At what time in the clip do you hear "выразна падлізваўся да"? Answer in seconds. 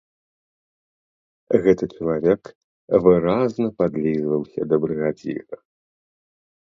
3.05-4.81